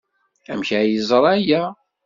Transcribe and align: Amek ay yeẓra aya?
Amek 0.51 0.69
ay 0.79 0.87
yeẓra 0.93 1.31
aya? 1.35 1.63